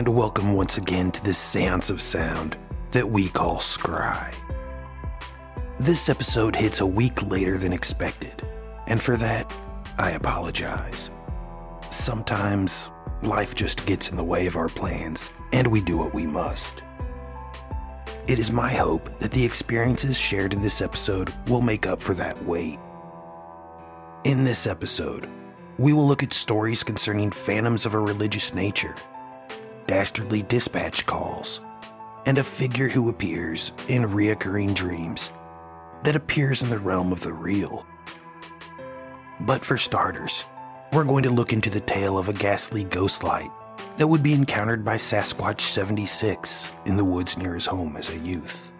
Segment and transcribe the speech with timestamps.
[0.00, 2.56] And welcome once again to this seance of sound
[2.92, 4.34] that we call Scry.
[5.78, 8.42] This episode hits a week later than expected,
[8.86, 9.52] and for that,
[9.98, 11.10] I apologize.
[11.90, 12.90] Sometimes
[13.22, 16.82] life just gets in the way of our plans, and we do what we must.
[18.26, 22.14] It is my hope that the experiences shared in this episode will make up for
[22.14, 22.78] that wait.
[24.24, 25.28] In this episode,
[25.76, 28.96] we will look at stories concerning phantoms of a religious nature,
[29.90, 31.60] dastardly dispatch calls,
[32.24, 35.32] and a figure who appears in reoccurring dreams
[36.04, 37.84] that appears in the realm of the real.
[39.40, 40.44] But for starters,
[40.92, 43.50] we're going to look into the tale of a ghastly ghost light
[43.96, 48.18] that would be encountered by Sasquatch 76 in the woods near his home as a
[48.18, 48.70] youth.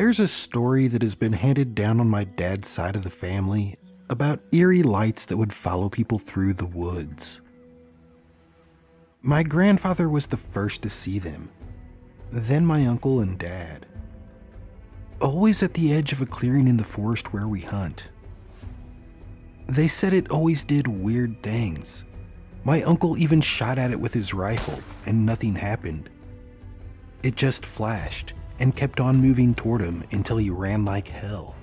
[0.00, 3.76] There's a story that has been handed down on my dad's side of the family
[4.08, 7.42] about eerie lights that would follow people through the woods.
[9.20, 11.50] My grandfather was the first to see them,
[12.30, 13.84] then my uncle and dad.
[15.20, 18.08] Always at the edge of a clearing in the forest where we hunt.
[19.68, 22.06] They said it always did weird things.
[22.64, 26.08] My uncle even shot at it with his rifle, and nothing happened.
[27.22, 31.56] It just flashed and kept on moving toward him until he ran like hell.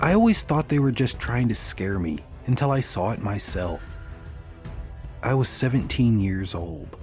[0.00, 3.96] I always thought they were just trying to scare me until I saw it myself.
[5.22, 6.98] I was 17 years old.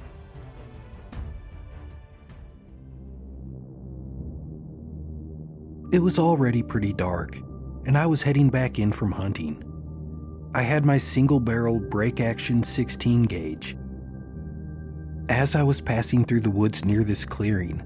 [5.91, 7.37] It was already pretty dark,
[7.85, 9.63] and I was heading back in from hunting.
[10.55, 13.75] I had my single barrel break action 16 gauge
[15.29, 17.81] as I was passing through the woods near this clearing,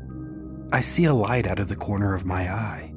[0.73, 2.93] I see a light out of the corner of my eye.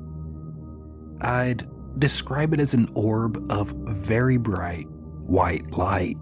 [1.20, 1.68] I'd
[1.98, 4.86] describe it as an orb of very bright
[5.26, 6.16] white light.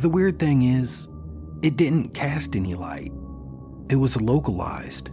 [0.00, 1.08] The weird thing is,
[1.62, 3.12] it didn't cast any light,
[3.90, 5.10] it was localized.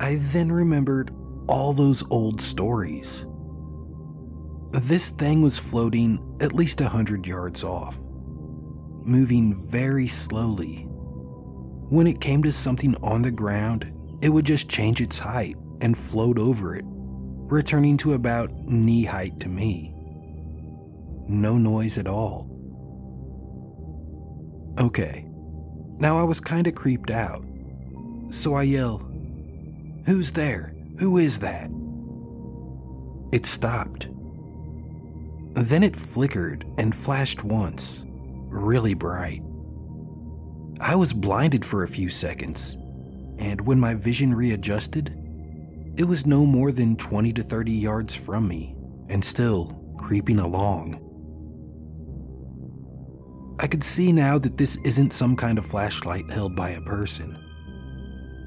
[0.00, 1.10] I then remembered
[1.48, 3.24] all those old stories.
[4.72, 8.05] This thing was floating at least a hundred yards off
[9.06, 10.86] moving very slowly.
[11.88, 15.96] When it came to something on the ground, it would just change its height and
[15.96, 19.94] float over it, returning to about knee height to me.
[21.28, 22.50] No noise at all.
[24.78, 25.26] Okay,
[25.98, 27.44] now I was kinda creeped out.
[28.30, 28.98] So I yell,
[30.06, 30.72] Who's there?
[30.98, 31.70] Who is that?
[33.32, 34.08] It stopped.
[35.54, 38.04] Then it flickered and flashed once
[38.48, 39.42] really bright.
[40.80, 42.76] I was blinded for a few seconds,
[43.38, 45.16] and when my vision readjusted,
[45.96, 48.76] it was no more than 20 to 30 yards from me
[49.08, 51.02] and still creeping along.
[53.58, 57.38] I could see now that this isn't some kind of flashlight held by a person.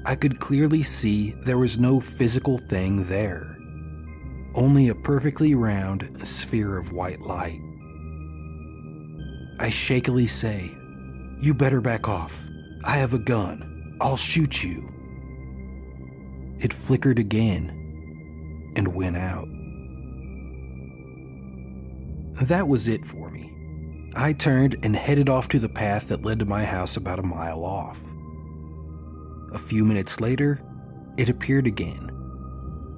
[0.06, 3.56] I could clearly see there was no physical thing there,
[4.54, 7.60] only a perfectly round sphere of white light.
[9.60, 10.74] I shakily say,
[11.38, 12.42] You better back off.
[12.82, 13.98] I have a gun.
[14.00, 14.88] I'll shoot you.
[16.60, 19.46] It flickered again and went out.
[22.46, 23.52] That was it for me.
[24.16, 27.22] I turned and headed off to the path that led to my house about a
[27.22, 28.00] mile off.
[29.52, 30.58] A few minutes later,
[31.18, 32.10] it appeared again.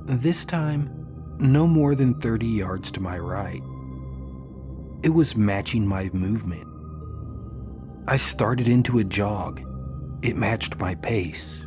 [0.04, 3.62] This time, no more than 30 yards to my right.
[5.02, 6.66] It was matching my movement.
[8.06, 9.62] I started into a jog.
[10.22, 11.64] It matched my pace.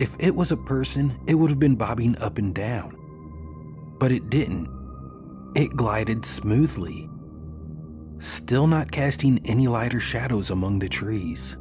[0.00, 2.96] If it was a person, it would have been bobbing up and down.
[3.98, 4.68] But it didn't.
[5.54, 7.10] It glided smoothly,
[8.18, 11.56] still not casting any lighter shadows among the trees.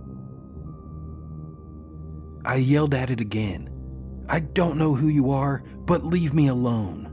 [2.45, 3.69] I yelled at it again.
[4.29, 7.10] I don't know who you are, but leave me alone.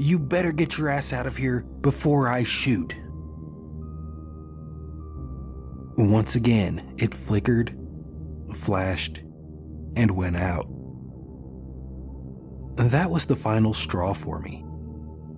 [0.00, 2.94] You better get your ass out of here before I shoot.
[5.96, 7.76] Once again, it flickered,
[8.54, 9.24] flashed,
[9.96, 10.68] and went out.
[12.76, 14.64] That was the final straw for me.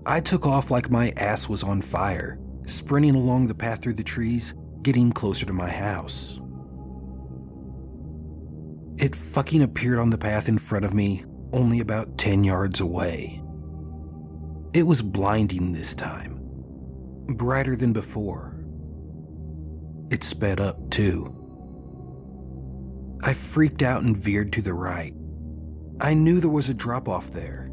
[0.05, 4.05] I took off like my ass was on fire, sprinting along the path through the
[4.05, 4.53] trees,
[4.83, 6.39] getting closer to my house.
[8.99, 11.25] It fucking appeared on the path in front of me,
[11.55, 13.40] only about 10 yards away.
[14.73, 16.39] It was blinding this time,
[17.27, 18.57] brighter than before.
[20.13, 21.37] It sped up, too.
[23.25, 25.13] I freaked out and veered to the right.
[26.01, 27.69] I knew there was a drop off there.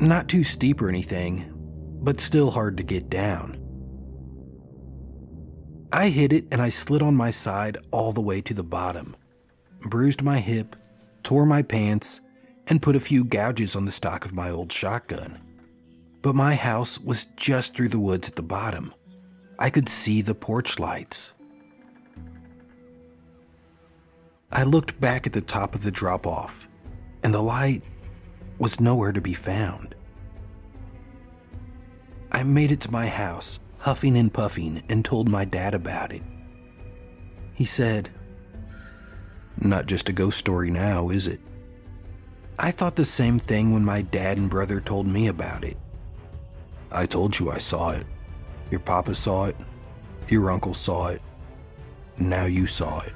[0.00, 1.52] Not too steep or anything,
[2.02, 3.60] but still hard to get down.
[5.92, 9.14] I hit it and I slid on my side all the way to the bottom,
[9.82, 10.74] bruised my hip,
[11.22, 12.20] tore my pants,
[12.66, 15.43] and put a few gouges on the stock of my old shotgun.
[16.24, 18.94] But my house was just through the woods at the bottom.
[19.58, 21.34] I could see the porch lights.
[24.50, 26.66] I looked back at the top of the drop off,
[27.22, 27.82] and the light
[28.58, 29.94] was nowhere to be found.
[32.32, 36.22] I made it to my house, huffing and puffing, and told my dad about it.
[37.52, 38.08] He said,
[39.60, 41.40] Not just a ghost story now, is it?
[42.58, 45.76] I thought the same thing when my dad and brother told me about it.
[46.94, 48.06] I told you I saw it.
[48.70, 49.56] Your papa saw it.
[50.28, 51.20] Your uncle saw it.
[52.16, 53.12] Now you saw it.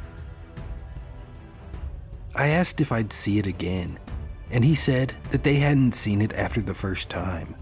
[2.35, 3.99] I asked if I'd see it again,
[4.51, 7.55] and he said that they hadn't seen it after the first time,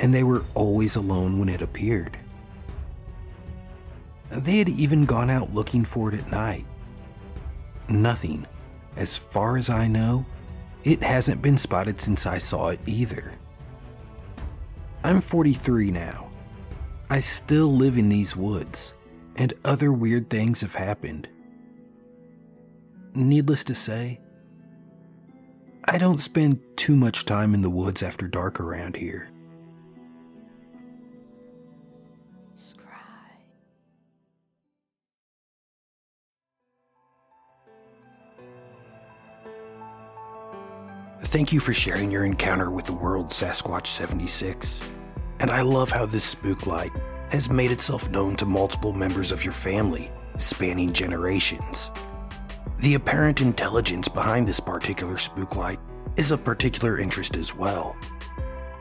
[0.00, 2.18] and they were always alone when it appeared.
[4.30, 6.66] They had even gone out looking for it at night.
[7.88, 8.44] Nothing.
[8.96, 10.26] As far as I know,
[10.82, 13.32] it hasn't been spotted since I saw it either.
[15.04, 16.28] I'm 43 now.
[17.08, 18.94] I still live in these woods,
[19.36, 21.28] and other weird things have happened.
[23.14, 24.20] Needless to say,
[25.86, 29.30] I don't spend too much time in the woods after dark around here.
[41.20, 44.80] Thank you for sharing your encounter with the world Sasquatch 76.
[45.40, 46.92] And I love how this spook light
[47.30, 51.90] has made itself known to multiple members of your family, spanning generations.
[52.78, 55.80] The apparent intelligence behind this particular spook light
[56.14, 57.96] is of particular interest as well.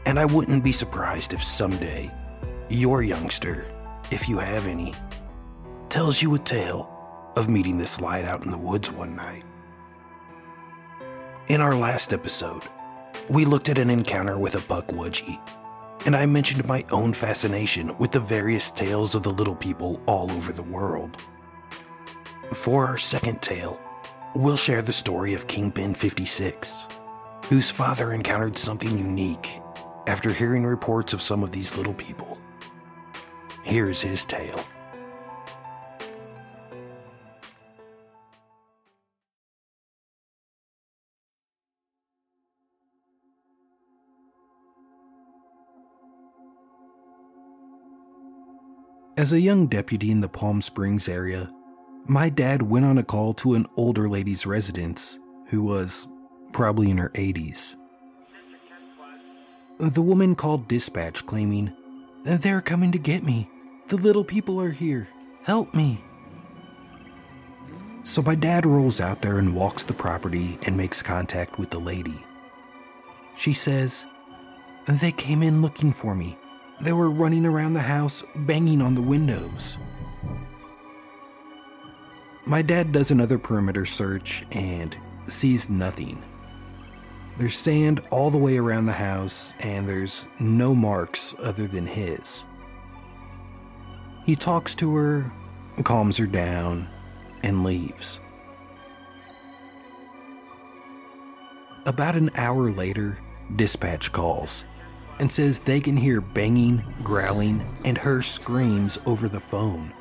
[0.06, 2.13] And I wouldn't be surprised if someday
[2.69, 3.66] your youngster,
[4.12, 4.94] if you have any,
[5.89, 6.94] tells you a tale
[7.36, 9.44] of meeting this light out in the woods one night.
[11.47, 12.63] In our last episode,
[13.29, 15.39] we looked at an encounter with a Pukwudgie,
[16.05, 20.29] and I mentioned my own fascination with the various tales of the little people all
[20.29, 21.15] over the world.
[22.51, 23.79] For our second tale,
[24.35, 26.85] we'll share the story of Kingpin 56,
[27.45, 29.61] whose father encountered something unique
[30.05, 32.38] after hearing reports of some of these little people.
[33.63, 34.65] Here's his tale.
[49.17, 51.51] As a young deputy in the Palm Springs area,
[52.05, 55.17] my dad went on a call to an older lady's residence
[55.47, 56.07] who was
[56.53, 57.75] probably in her 80s.
[59.79, 61.75] The woman called dispatch claiming,
[62.25, 63.50] They're coming to get me.
[63.88, 65.07] The little people are here.
[65.41, 66.00] Help me.
[68.03, 71.79] So my dad rolls out there and walks the property and makes contact with the
[71.79, 72.24] lady.
[73.36, 74.05] She says,
[74.86, 76.38] They came in looking for me.
[76.79, 79.77] They were running around the house, banging on the windows.
[82.46, 86.22] My dad does another perimeter search and sees nothing.
[87.38, 92.43] There's sand all the way around the house, and there's no marks other than his.
[94.25, 95.31] He talks to her,
[95.84, 96.88] calms her down,
[97.43, 98.19] and leaves.
[101.86, 103.17] About an hour later,
[103.55, 104.65] dispatch calls
[105.19, 109.93] and says they can hear banging, growling, and her screams over the phone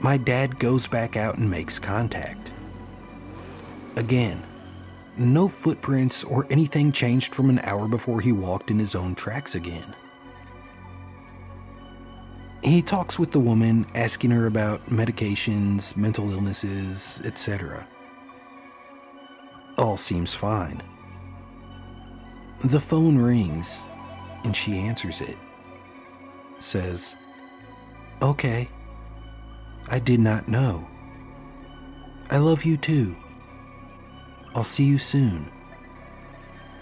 [0.00, 2.52] my dad goes back out and makes contact.
[3.96, 4.44] Again,
[5.16, 9.54] no footprints or anything changed from an hour before he walked in his own tracks
[9.54, 9.94] again.
[12.62, 17.86] He talks with the woman, asking her about medications, mental illnesses, etc.
[19.78, 20.82] All seems fine.
[22.64, 23.86] The phone rings,
[24.44, 25.36] and she answers it.
[26.58, 27.16] Says,
[28.22, 28.68] Okay.
[29.88, 30.86] I did not know.
[32.30, 33.14] I love you too.
[34.54, 35.50] I'll see you soon.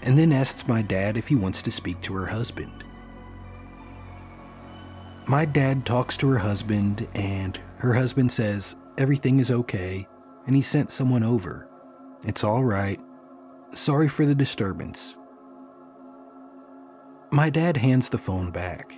[0.01, 2.83] And then asks my dad if he wants to speak to her husband.
[5.27, 10.07] My dad talks to her husband, and her husband says everything is okay
[10.45, 11.69] and he sent someone over.
[12.23, 12.99] It's all right.
[13.71, 15.15] Sorry for the disturbance.
[17.31, 18.93] My dad hands the phone back.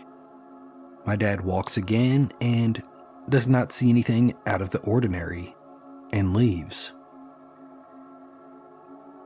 [1.06, 2.84] My dad walks again and
[3.30, 5.56] does not see anything out of the ordinary
[6.12, 6.92] and leaves.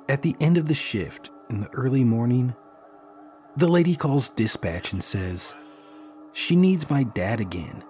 [0.08, 2.56] At the end of the shift in the early morning,
[3.58, 5.56] the lady calls dispatch and says
[6.34, 7.84] she needs my dad again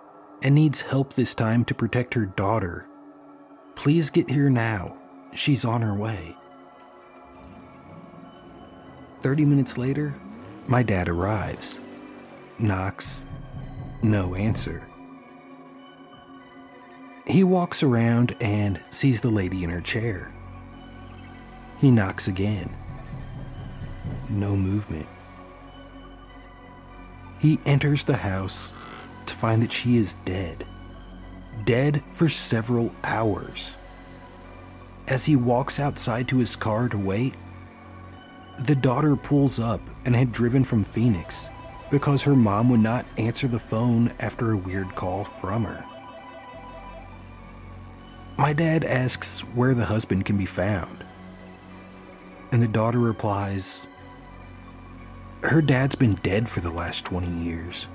[0.44, 2.88] and needs help this time to protect her daughter.
[3.76, 4.98] Please get here now.
[5.34, 6.36] She's on her way.
[9.22, 10.16] 30 minutes later,
[10.68, 11.80] my dad arrives,
[12.60, 13.26] knocks,
[14.02, 14.88] no answer.
[17.28, 20.34] He walks around and sees the lady in her chair.
[21.78, 22.76] He knocks again.
[24.30, 25.08] No movement.
[27.40, 28.74] He enters the house
[29.26, 30.66] to find that she is dead.
[31.64, 33.76] Dead for several hours.
[35.08, 37.34] As he walks outside to his car to wait,
[38.60, 41.50] the daughter pulls up and had driven from Phoenix
[41.90, 45.86] because her mom would not answer the phone after a weird call from her.
[48.38, 51.06] My dad asks where the husband can be found.
[52.52, 53.86] And the daughter replies,
[55.44, 57.88] Her dad's been dead for the last 20 years.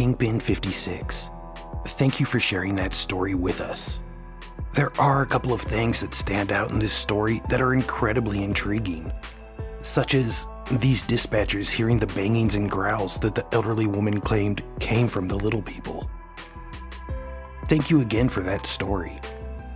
[0.00, 1.28] Kingpin 56,
[1.88, 4.00] thank you for sharing that story with us.
[4.72, 8.42] There are a couple of things that stand out in this story that are incredibly
[8.42, 9.12] intriguing,
[9.82, 15.06] such as these dispatchers hearing the bangings and growls that the elderly woman claimed came
[15.06, 16.08] from the little people.
[17.66, 19.20] Thank you again for that story.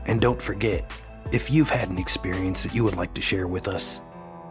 [0.06, 0.90] And don't forget,
[1.32, 4.00] if you've had an experience that you would like to share with us,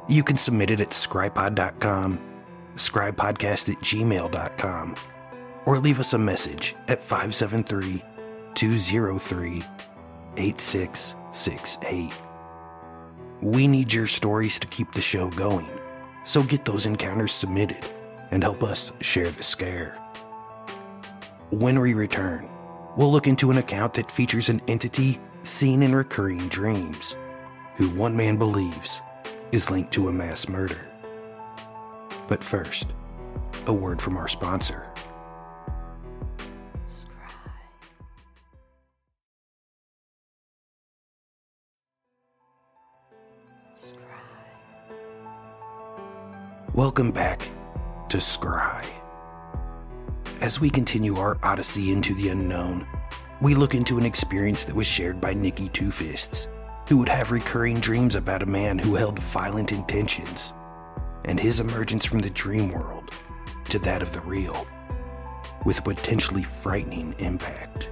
[0.08, 2.20] you can submit it at scrypod.com,
[2.76, 4.96] scrypodcast at gmail.com,
[5.66, 8.04] or leave us a message at 573
[8.54, 9.64] 203
[10.38, 12.14] 8668.
[13.42, 15.70] We need your stories to keep the show going,
[16.24, 17.86] so get those encounters submitted
[18.32, 19.98] and help us share the scare.
[21.50, 22.50] When we return,
[22.98, 27.16] we'll look into an account that features an entity seen in recurring dreams,
[27.76, 29.02] who one man believes
[29.52, 30.90] is linked to a mass murder.
[32.28, 32.88] But first,
[33.68, 34.93] a word from our sponsor.
[46.76, 47.48] Welcome back
[48.10, 48.84] to Scry.
[50.42, 52.88] As we continue our odyssey into the unknown,
[53.44, 56.48] we look into an experience that was shared by Nikki Two Fists,
[56.88, 60.56] who would have recurring dreams about a man who held violent intentions,
[61.26, 63.12] and his emergence from the dream world
[63.70, 64.66] to that of the real,
[65.66, 67.92] with potentially frightening impact.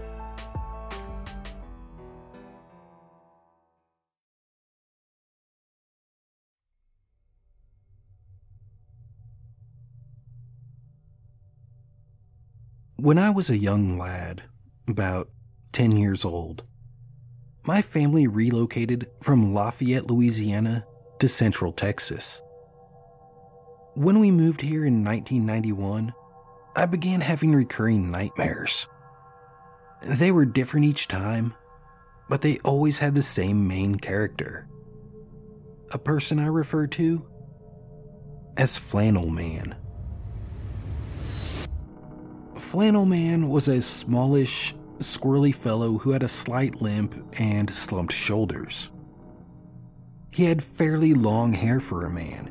[13.02, 14.44] When I was a young lad,
[14.88, 15.28] about
[15.72, 16.66] 10 years old,
[17.64, 20.86] my family relocated from Lafayette, Louisiana
[21.18, 22.44] to Central Texas.
[23.96, 26.14] When we moved here in 1991,
[26.76, 28.86] I began having recurring nightmares.
[30.06, 31.56] They were different each time,
[32.30, 34.70] but they always had the same main character.
[35.92, 37.28] A person I refer to
[38.58, 39.76] as Flannel Man.
[42.62, 48.90] Flannel Man was a smallish, squirrely fellow who had a slight limp and slumped shoulders.
[50.30, 52.50] He had fairly long hair for a man,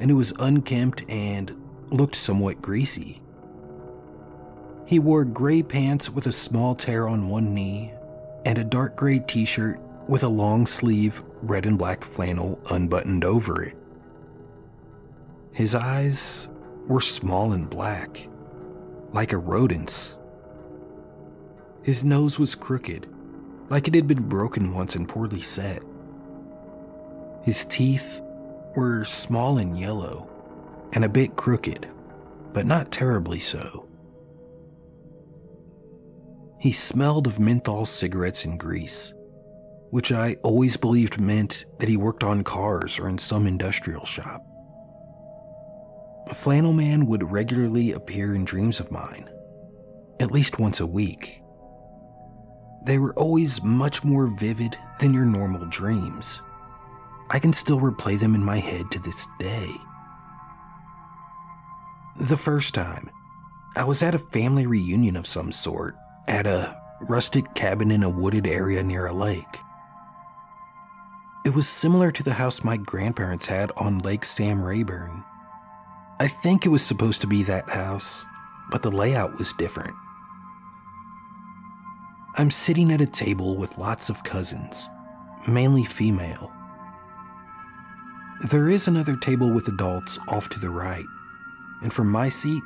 [0.00, 1.54] and it was unkempt and
[1.90, 3.22] looked somewhat greasy.
[4.86, 7.92] He wore gray pants with a small tear on one knee
[8.44, 13.24] and a dark gray t shirt with a long sleeve red and black flannel unbuttoned
[13.24, 13.76] over it.
[15.52, 16.48] His eyes
[16.88, 18.26] were small and black,
[19.12, 20.16] like a rodent's.
[21.82, 23.08] His nose was crooked,
[23.68, 25.82] like it had been broken once and poorly set.
[27.42, 28.20] His teeth
[28.76, 30.30] were small and yellow,
[30.92, 31.88] and a bit crooked,
[32.52, 33.88] but not terribly so.
[36.58, 39.14] He smelled of menthol cigarettes and grease,
[39.90, 44.44] which I always believed meant that he worked on cars or in some industrial shop.
[46.28, 49.28] A flannel Man would regularly appear in dreams of mine,
[50.20, 51.42] at least once a week.
[52.84, 56.40] They were always much more vivid than your normal dreams.
[57.30, 59.70] I can still replay them in my head to this day.
[62.16, 63.10] The first time,
[63.76, 65.96] I was at a family reunion of some sort
[66.26, 69.58] at a rustic cabin in a wooded area near a lake.
[71.44, 75.24] It was similar to the house my grandparents had on Lake Sam Rayburn.
[76.20, 78.26] I think it was supposed to be that house,
[78.70, 79.96] but the layout was different.
[82.36, 84.90] I'm sitting at a table with lots of cousins,
[85.48, 86.52] mainly female.
[88.50, 91.06] There is another table with adults off to the right,
[91.80, 92.62] and from my seat,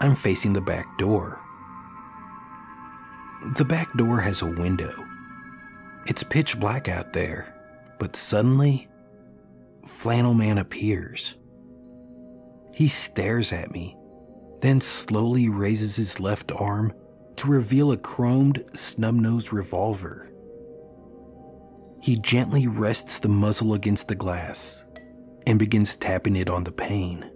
[0.00, 1.38] I'm facing the back door.
[3.58, 4.94] The back door has a window.
[6.06, 7.54] It's pitch black out there,
[7.98, 8.88] but suddenly,
[9.84, 11.34] Flannel Man appears.
[12.74, 13.96] He stares at me,
[14.60, 16.92] then slowly raises his left arm
[17.36, 20.30] to reveal a chromed snub nose revolver.
[22.02, 24.84] He gently rests the muzzle against the glass
[25.46, 27.30] and begins tapping it on the pane.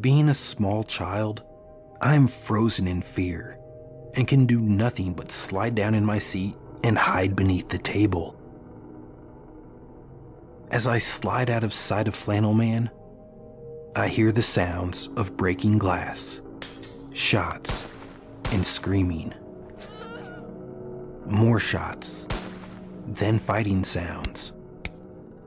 [0.00, 1.42] Being a small child,
[2.00, 3.58] I am frozen in fear
[4.14, 6.54] and can do nothing but slide down in my seat
[6.84, 8.40] and hide beneath the table.
[10.74, 12.90] As I slide out of sight of Flannel Man,
[13.94, 16.42] I hear the sounds of breaking glass,
[17.12, 17.88] shots,
[18.50, 19.32] and screaming.
[21.26, 22.26] More shots,
[23.06, 24.52] then fighting sounds,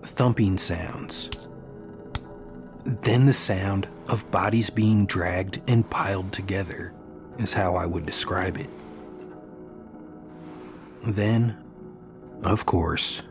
[0.01, 1.29] thumping sounds,
[2.85, 6.93] then the sound of bodies being dragged and piled together
[7.37, 8.69] is how I would describe it.
[11.03, 11.57] Then,
[12.43, 13.23] of course,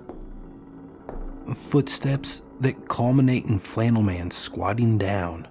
[1.54, 5.46] footsteps that culminate in Flannel Man squatting down,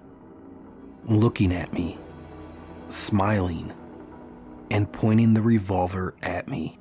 [1.04, 1.98] looking at me,
[2.88, 3.72] smiling,
[4.70, 6.78] and pointing the revolver at me.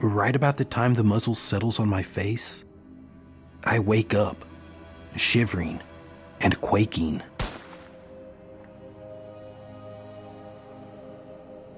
[0.00, 2.64] Right about the time the muzzle settles on my face,
[3.64, 4.44] I wake up,
[5.16, 5.80] shivering
[6.40, 7.22] and quaking.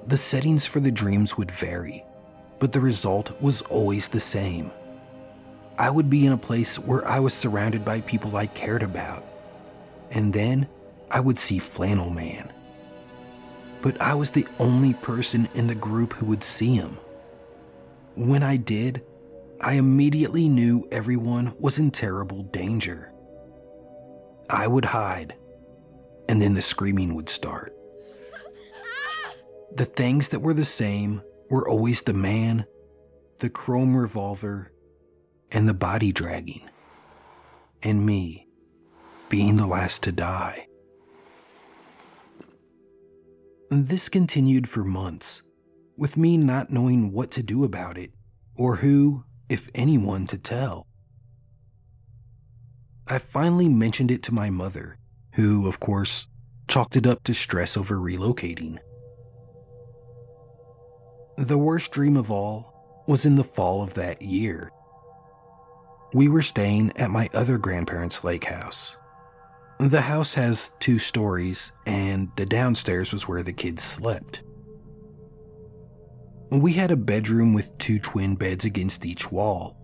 [0.06, 2.04] The settings for the dreams would vary,
[2.58, 4.70] but the result was always the same.
[5.80, 9.24] I would be in a place where I was surrounded by people I cared about,
[10.10, 10.68] and then
[11.10, 12.52] I would see Flannel Man.
[13.80, 16.98] But I was the only person in the group who would see him.
[18.14, 19.02] When I did,
[19.62, 23.14] I immediately knew everyone was in terrible danger.
[24.50, 25.34] I would hide,
[26.28, 27.74] and then the screaming would start.
[29.76, 32.66] The things that were the same were always the man,
[33.38, 34.72] the chrome revolver,
[35.52, 36.68] and the body dragging,
[37.82, 38.46] and me
[39.28, 40.66] being the last to die.
[43.70, 45.42] This continued for months,
[45.96, 48.10] with me not knowing what to do about it,
[48.56, 50.86] or who, if anyone, to tell.
[53.06, 54.98] I finally mentioned it to my mother,
[55.34, 56.26] who, of course,
[56.68, 58.78] chalked it up to stress over relocating.
[61.36, 64.70] The worst dream of all was in the fall of that year.
[66.12, 68.96] We were staying at my other grandparents' lake house.
[69.78, 74.42] The house has two stories, and the downstairs was where the kids slept.
[76.50, 79.76] We had a bedroom with two twin beds against each wall,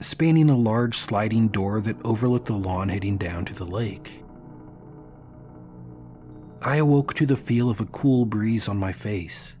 [0.00, 4.24] spanning a large sliding door that overlooked the lawn heading down to the lake.
[6.60, 9.58] I awoke to the feel of a cool breeze on my face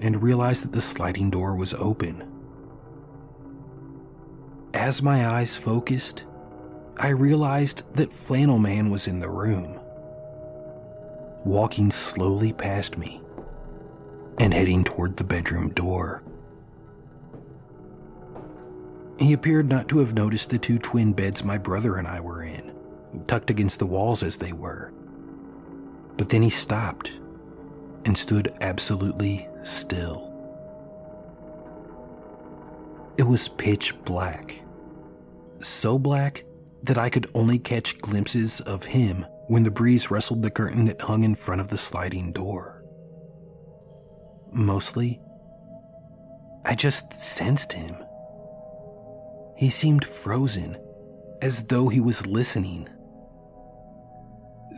[0.00, 2.29] and realized that the sliding door was open.
[4.74, 6.24] As my eyes focused,
[6.96, 9.80] I realized that Flannel Man was in the room,
[11.44, 13.20] walking slowly past me
[14.38, 16.22] and heading toward the bedroom door.
[19.18, 22.42] He appeared not to have noticed the two twin beds my brother and I were
[22.44, 22.72] in,
[23.26, 24.92] tucked against the walls as they were.
[26.16, 27.12] But then he stopped
[28.04, 30.29] and stood absolutely still.
[33.20, 34.62] It was pitch black.
[35.58, 36.42] So black
[36.84, 41.02] that I could only catch glimpses of him when the breeze rustled the curtain that
[41.02, 42.82] hung in front of the sliding door.
[44.50, 45.20] Mostly,
[46.64, 47.94] I just sensed him.
[49.54, 50.78] He seemed frozen,
[51.42, 52.88] as though he was listening.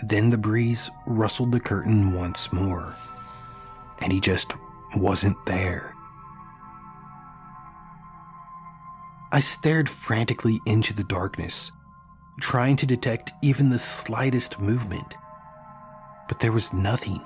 [0.09, 2.97] Then the breeze rustled the curtain once more,
[4.01, 4.53] and he just
[4.97, 5.95] wasn't there.
[9.35, 11.73] I stared frantically into the darkness,
[12.39, 15.17] trying to detect even the slightest movement,
[16.29, 17.23] but there was nothing.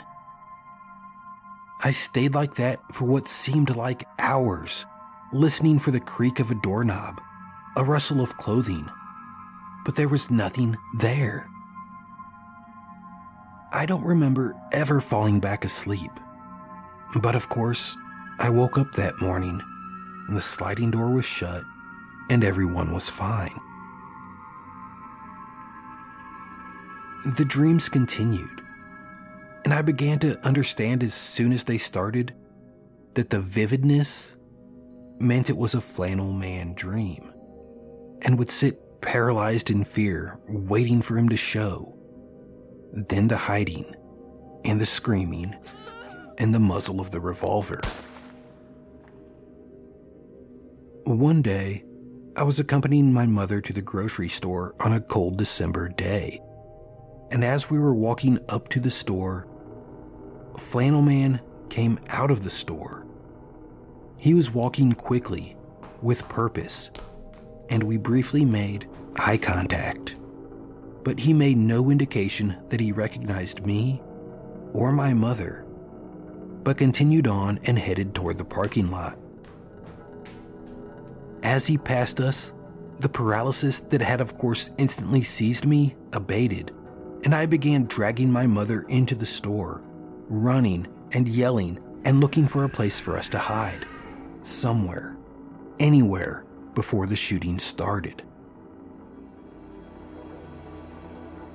[1.82, 4.86] I stayed like that for what seemed like hours,
[5.32, 7.20] listening for the creak of a doorknob
[7.76, 8.88] a rustle of clothing,
[9.84, 11.46] but there was nothing there.
[13.72, 16.12] I don't remember ever falling back asleep.
[17.16, 17.98] But of course,
[18.38, 19.60] I woke up that morning
[20.28, 21.64] and the sliding door was shut
[22.30, 23.60] and everyone was fine.
[27.36, 28.62] The dreams continued,
[29.64, 32.34] and I began to understand as soon as they started
[33.14, 34.36] that the vividness
[35.18, 37.32] meant it was a flannel man dream
[38.22, 41.96] and would sit paralyzed in fear, waiting for him to show.
[42.92, 43.94] Then the hiding,
[44.64, 45.54] and the screaming,
[46.38, 47.80] and the muzzle of the revolver.
[51.04, 51.85] One day,
[52.36, 56.42] I was accompanying my mother to the grocery store on a cold December day.
[57.30, 59.48] And as we were walking up to the store,
[60.54, 63.06] a Flannel Man came out of the store.
[64.18, 65.56] He was walking quickly,
[66.02, 66.90] with purpose,
[67.70, 70.16] and we briefly made eye contact.
[71.04, 74.02] But he made no indication that he recognized me
[74.74, 75.64] or my mother,
[76.64, 79.18] but continued on and headed toward the parking lot.
[81.46, 82.52] As he passed us,
[82.98, 86.72] the paralysis that had, of course, instantly seized me abated,
[87.22, 89.80] and I began dragging my mother into the store,
[90.28, 93.86] running and yelling and looking for a place for us to hide.
[94.42, 95.16] Somewhere,
[95.78, 98.24] anywhere, before the shooting started.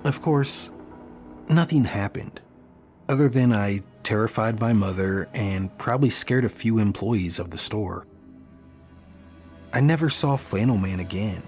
[0.06, 0.71] Of course,
[1.49, 2.39] nothing happened,
[3.10, 8.08] other than I terrified my mother and probably scared a few employees of the store.
[9.73, 11.43] I never saw Flannel Man again.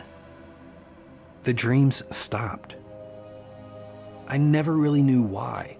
[1.44, 2.78] The dreams stopped.
[4.28, 5.78] I never really knew why,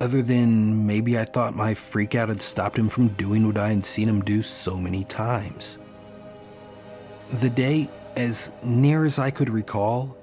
[0.00, 3.86] other than maybe I thought my freakout had stopped him from doing what I had
[3.86, 5.78] seen him do so many times.
[7.34, 10.16] The date, as near as I could recall,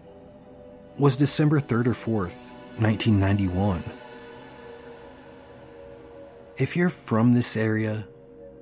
[1.00, 3.84] was December 3rd or 4th, 1991.
[6.58, 8.06] If you're from this area,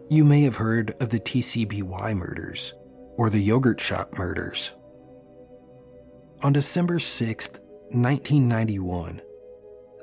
[0.09, 2.73] you may have heard of the TCBY murders
[3.17, 4.74] or the yogurt shop murders.
[6.43, 7.60] On December 6th,
[7.91, 9.21] 1991,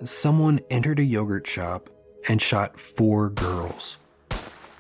[0.05, 1.90] someone entered a yogurt shop
[2.29, 3.99] and shot four girls,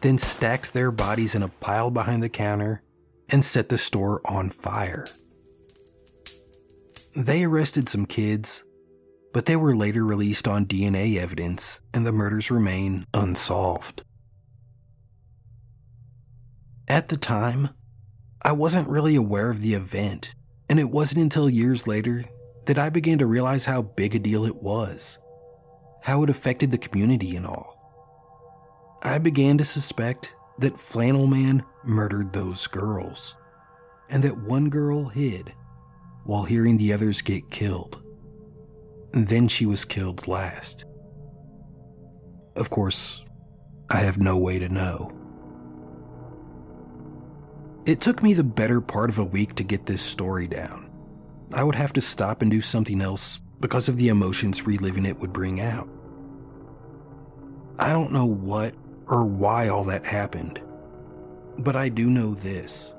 [0.02, 2.82] then stacked their bodies in a pile behind the counter
[3.30, 5.06] and set the store on fire.
[7.16, 8.62] They arrested some kids,
[9.32, 14.02] but they were later released on DNA evidence and the murders remain unsolved.
[16.86, 17.70] At the time,
[18.48, 20.34] I wasn't really aware of the event,
[20.70, 22.24] and it wasn't until years later
[22.64, 25.18] that I began to realize how big a deal it was,
[26.00, 27.76] how it affected the community and all.
[29.02, 33.36] I began to suspect that Flannel Man murdered those girls,
[34.08, 35.52] and that one girl hid
[36.24, 38.02] while hearing the others get killed.
[39.12, 40.86] Then she was killed last.
[42.56, 43.26] Of course,
[43.90, 45.17] I have no way to know.
[47.88, 50.90] It took me the better part of a week to get this story down.
[51.54, 55.16] I would have to stop and do something else because of the emotions reliving it
[55.20, 55.88] would bring out.
[57.78, 58.74] I don't know what
[59.06, 60.60] or why all that happened,
[61.60, 62.92] but I do know this.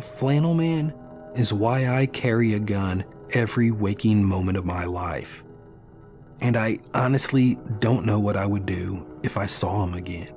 [0.00, 0.92] Flannel Man
[1.36, 5.44] is why I carry a gun every waking moment of my life.
[6.40, 10.32] And I honestly don't know what I would do if I saw him again.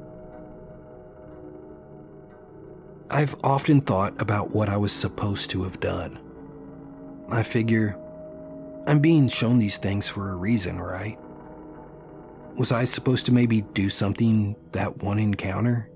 [3.11, 6.19] I've often thought about what I was supposed to have done.
[7.31, 7.97] I figure
[8.85, 11.17] I'm being shown these things for a reason, right?
[12.57, 15.89] Was I supposed to maybe do something that one encounter?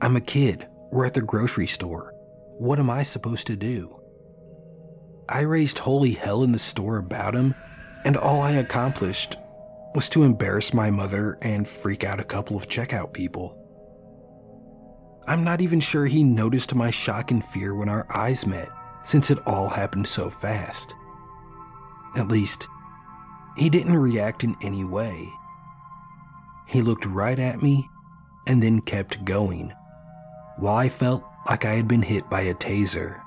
[0.00, 0.68] I'm a kid.
[0.92, 2.14] We're at the grocery store.
[2.58, 4.00] What am I supposed to do?
[5.28, 7.54] I raised holy hell in the store about him,
[8.04, 9.36] and all I accomplished
[9.94, 13.56] was to embarrass my mother and freak out a couple of checkout people.
[15.28, 18.70] I'm not even sure he noticed my shock and fear when our eyes met,
[19.02, 20.94] since it all happened so fast.
[22.16, 22.66] At least,
[23.58, 25.30] he didn't react in any way.
[26.66, 27.90] He looked right at me
[28.46, 29.70] and then kept going,
[30.56, 33.20] while I felt like I had been hit by a taser.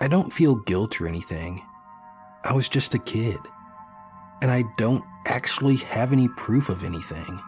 [0.00, 1.60] I don't feel guilt or anything.
[2.44, 3.38] I was just a kid,
[4.40, 7.38] and I don't actually have any proof of anything.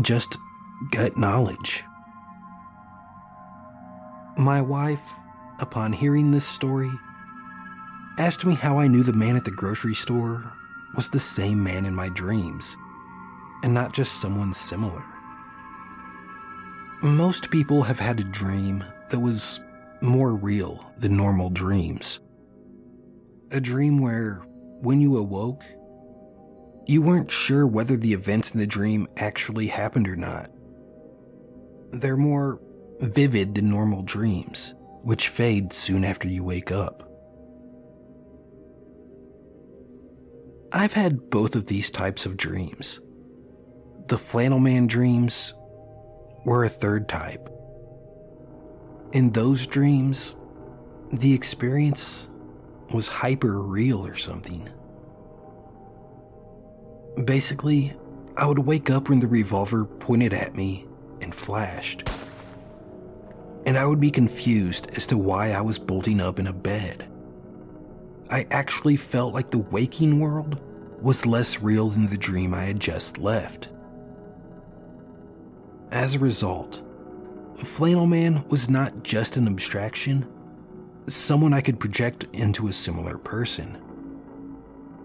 [0.00, 0.38] Just
[0.90, 1.84] gut knowledge.
[4.36, 5.14] My wife,
[5.60, 6.90] upon hearing this story,
[8.18, 10.52] asked me how I knew the man at the grocery store
[10.94, 12.76] was the same man in my dreams,
[13.62, 15.04] and not just someone similar.
[17.02, 19.60] Most people have had a dream that was
[20.00, 22.20] more real than normal dreams.
[23.52, 24.42] A dream where,
[24.80, 25.64] when you awoke,
[26.86, 30.50] you weren't sure whether the events in the dream actually happened or not.
[31.92, 32.60] They're more
[33.00, 37.02] vivid than normal dreams, which fade soon after you wake up.
[40.72, 43.00] I've had both of these types of dreams.
[44.08, 45.54] The flannel man dreams
[46.44, 47.48] were a third type.
[49.12, 50.36] In those dreams,
[51.12, 52.28] the experience
[52.92, 54.68] was hyper real or something.
[57.24, 57.94] Basically,
[58.36, 60.86] I would wake up when the revolver pointed at me
[61.20, 62.08] and flashed.
[63.66, 67.08] And I would be confused as to why I was bolting up in a bed.
[68.30, 70.60] I actually felt like the waking world
[71.00, 73.68] was less real than the dream I had just left.
[75.92, 76.82] As a result,
[77.56, 80.26] Flannel Man was not just an abstraction,
[81.06, 83.80] someone I could project into a similar person.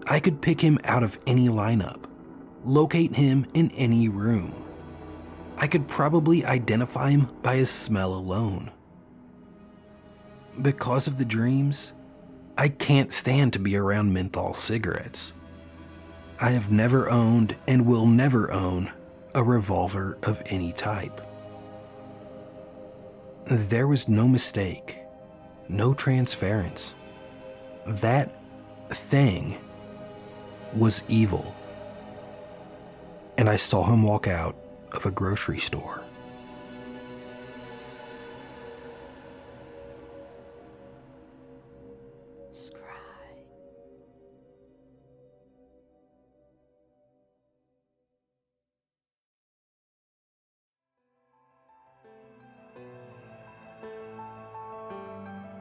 [0.08, 2.04] I could pick him out of any lineup,
[2.64, 4.61] locate him in any room.
[5.62, 8.72] I could probably identify him by his smell alone.
[10.60, 11.92] Because of the dreams,
[12.58, 15.32] I can't stand to be around menthol cigarettes.
[16.40, 18.92] I have never owned and will never own
[19.36, 21.20] a revolver of any type.
[23.44, 24.98] There was no mistake,
[25.68, 26.96] no transference.
[27.86, 28.34] That
[28.90, 29.56] thing
[30.74, 31.54] was evil.
[33.38, 34.56] And I saw him walk out
[34.94, 36.04] of a grocery store.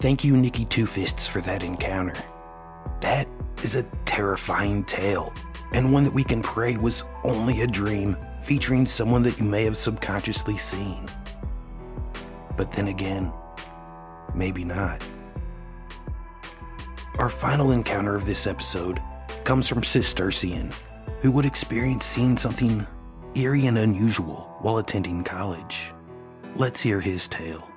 [0.01, 2.17] Thank you, Nikki Two Fists, for that encounter.
[3.01, 3.27] That
[3.61, 5.31] is a terrifying tale,
[5.73, 9.63] and one that we can pray was only a dream featuring someone that you may
[9.63, 11.07] have subconsciously seen.
[12.57, 13.31] But then again,
[14.35, 15.03] maybe not.
[17.17, 19.01] Our final encounter of this episode
[19.43, 20.71] comes from Cistercian,
[21.21, 22.85] who would experience seeing something
[23.35, 25.93] eerie and unusual while attending college.
[26.55, 27.70] Let's hear his tale.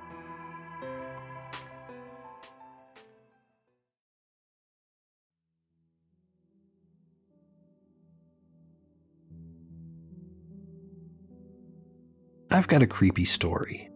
[12.55, 13.89] I've got a creepy story.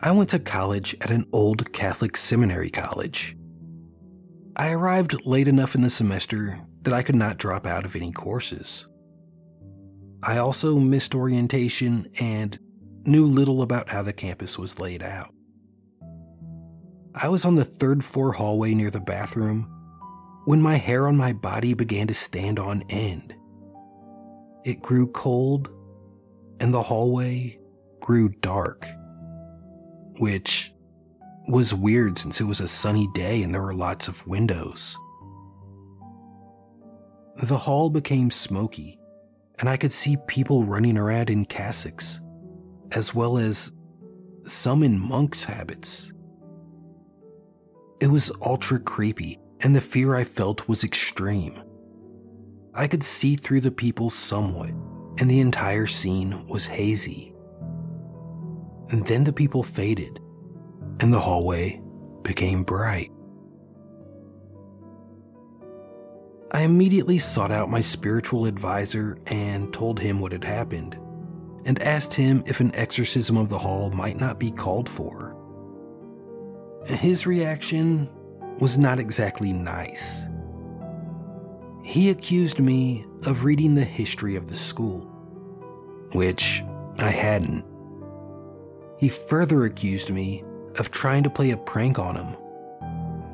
[0.00, 3.36] I went to college at an old Catholic seminary college.
[4.54, 8.12] I arrived late enough in the semester that I could not drop out of any
[8.12, 8.86] courses.
[10.22, 12.56] I also missed orientation and
[13.04, 15.34] knew little about how the campus was laid out.
[17.20, 19.68] I was on the third floor hallway near the bathroom
[20.44, 23.34] when my hair on my body began to stand on end.
[24.64, 25.72] It grew cold
[26.60, 27.58] and the hallway
[28.00, 28.86] grew dark,
[30.18, 30.72] which
[31.48, 34.96] was weird since it was a sunny day and there were lots of windows.
[37.36, 38.98] The hall became smoky,
[39.58, 42.20] and I could see people running around in cassocks,
[42.92, 43.72] as well as
[44.42, 46.12] some in monks' habits.
[48.00, 51.62] It was ultra creepy, and the fear I felt was extreme.
[52.74, 54.72] I could see through the people somewhat,
[55.18, 57.32] and the entire scene was hazy.
[58.90, 60.20] And then the people faded,
[61.00, 61.82] and the hallway
[62.22, 63.10] became bright.
[66.52, 70.96] I immediately sought out my spiritual advisor and told him what had happened,
[71.64, 75.36] and asked him if an exorcism of the hall might not be called for.
[76.86, 78.08] His reaction
[78.60, 80.22] was not exactly nice.
[81.82, 85.00] He accused me of reading the history of the school,
[86.12, 86.62] which
[86.98, 87.64] I hadn't.
[88.98, 90.44] He further accused me
[90.78, 92.26] of trying to play a prank on him,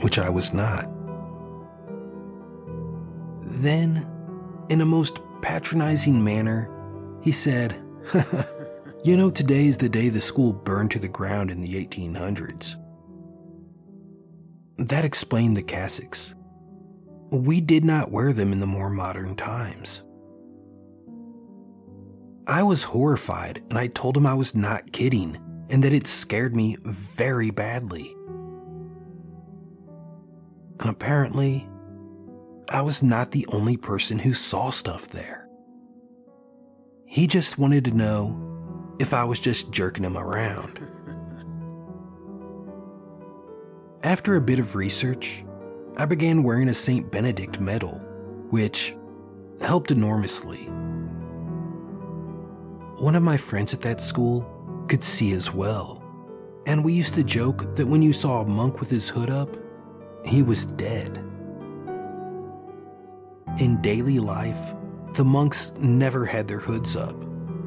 [0.01, 0.91] which I was not.
[3.43, 4.07] Then,
[4.71, 6.71] in a most patronizing manner,
[7.23, 7.81] he said,
[9.05, 12.77] You know, today is the day the school burned to the ground in the 1800s.
[14.79, 16.35] That explained the cassocks
[17.33, 20.03] we did not wear them in the more modern times.
[22.47, 25.38] I was horrified and I told him I was not kidding
[25.71, 28.14] and that it scared me very badly.
[30.81, 31.66] And apparently,
[32.68, 35.49] I was not the only person who saw stuff there.
[37.07, 40.81] He just wanted to know if I was just jerking him around.
[44.03, 45.45] After a bit of research,
[45.99, 47.11] I began wearing a St.
[47.11, 48.01] Benedict medal,
[48.49, 48.97] which
[49.61, 50.65] helped enormously.
[53.01, 54.49] One of my friends at that school
[54.89, 56.03] could see as well,
[56.67, 59.55] and we used to joke that when you saw a monk with his hood up,
[60.25, 61.19] he was dead.
[63.59, 64.75] In daily life,
[65.15, 67.17] the monks never had their hoods up,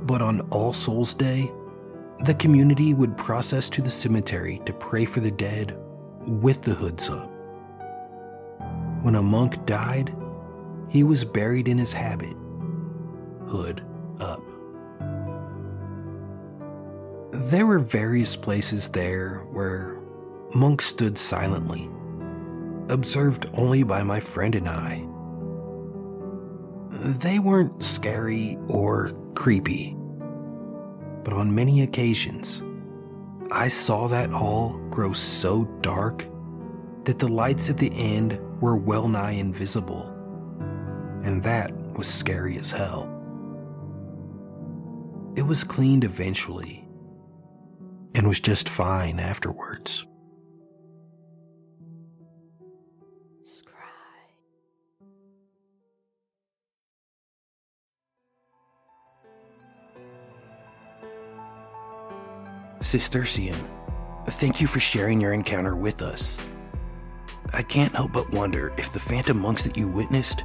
[0.08, 1.52] but on All Souls Day,
[2.26, 5.78] the community would process to the cemetery to pray for the dead
[6.26, 7.35] with the hoods up.
[9.06, 10.16] When a monk died,
[10.90, 12.36] he was buried in his habit,
[13.48, 13.86] hood
[14.20, 14.42] up.
[17.32, 20.02] There were various places there where
[20.56, 21.88] monks stood silently,
[22.90, 25.08] observed only by my friend and I.
[26.90, 29.96] They weren't scary or creepy,
[31.24, 32.64] but on many occasions,
[33.52, 36.26] I saw that hall grow so dark
[37.04, 40.08] that the lights at the end were well nigh invisible,
[41.24, 43.12] and that was scary as hell.
[45.36, 46.88] It was cleaned eventually
[48.16, 50.06] and was just fine afterwards.
[62.82, 63.56] Cistercian,
[64.28, 66.40] thank you for sharing your encounter with us.
[67.54, 70.44] I can't help but wonder if the phantom monks that you witnessed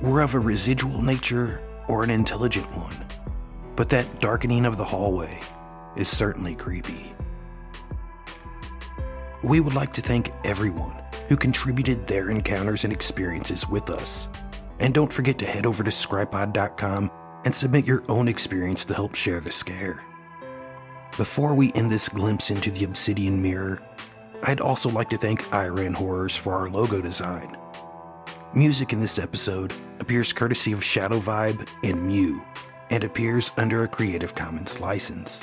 [0.00, 2.96] were of a residual nature or an intelligent one.
[3.76, 5.40] But that darkening of the hallway
[5.96, 7.12] is certainly creepy.
[9.42, 14.28] We would like to thank everyone who contributed their encounters and experiences with us.
[14.80, 17.10] And don't forget to head over to scrypod.com
[17.44, 20.04] and submit your own experience to help share the scare.
[21.16, 23.80] Before we end this glimpse into the Obsidian Mirror,
[24.42, 27.56] I'd also like to thank Iran Horrors for our logo design.
[28.54, 32.42] Music in this episode appears courtesy of Shadow Vibe and Mew,
[32.90, 35.40] and appears under a Creative Commons license.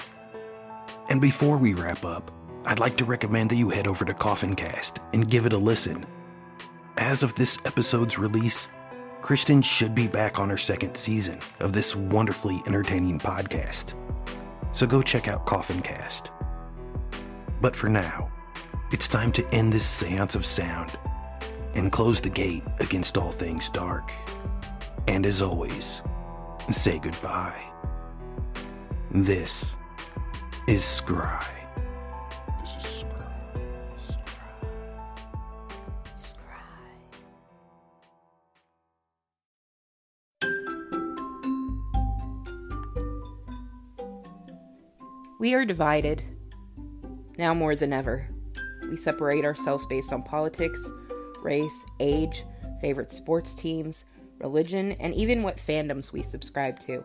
[1.09, 2.31] And before we wrap up,
[2.65, 6.05] I'd like to recommend that you head over to Coffincast and give it a listen.
[6.97, 8.69] As of this episode's release,
[9.21, 13.93] Kristen should be back on her second season of this wonderfully entertaining podcast.
[14.71, 16.29] So go check out Coffincast.
[17.61, 18.31] But for now,
[18.95, 20.97] it's time to end this seance of sound
[21.73, 24.09] and close the gate against all things dark.
[25.09, 26.01] And as always,
[26.71, 27.61] say goodbye.
[29.11, 29.75] This
[30.69, 31.43] is Scry.
[32.61, 33.03] This is
[36.23, 36.55] Scry.
[45.37, 46.23] We are divided,
[47.37, 48.29] now more than ever.
[48.89, 50.79] We separate ourselves based on politics,
[51.41, 52.43] race, age,
[52.81, 54.05] favorite sports teams,
[54.39, 57.03] religion, and even what fandoms we subscribe to.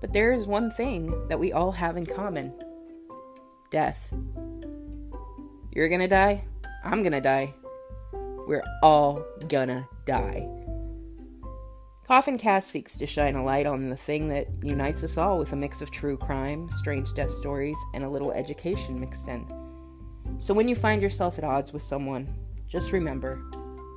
[0.00, 2.52] But there is one thing that we all have in common
[3.70, 4.12] death.
[5.72, 6.44] You're gonna die.
[6.84, 7.54] I'm gonna die.
[8.12, 10.48] We're all gonna die.
[12.06, 15.52] Coffin Cast seeks to shine a light on the thing that unites us all with
[15.52, 19.46] a mix of true crime, strange death stories, and a little education mixed in.
[20.38, 22.32] So when you find yourself at odds with someone,
[22.68, 23.42] just remember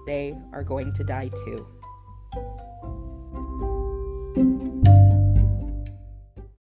[0.05, 1.67] they are going to die too.